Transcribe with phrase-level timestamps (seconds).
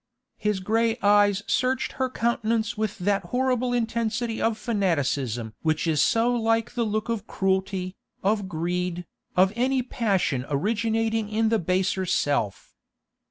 [0.39, 6.33] His grey eyes searched her countenance with that horrible intensity of fanaticism which is so
[6.33, 9.05] like the look of cruelty, of greed,
[9.37, 12.73] of any passion originating in the baser self.